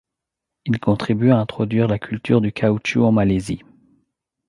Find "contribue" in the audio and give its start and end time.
0.79-1.29